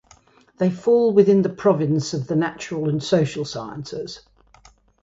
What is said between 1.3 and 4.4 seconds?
the province of the natural and social sciences.